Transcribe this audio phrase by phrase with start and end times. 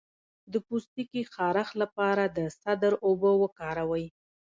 [0.51, 4.05] د پوستکي خارښ لپاره د سدر اوبه وکاروئ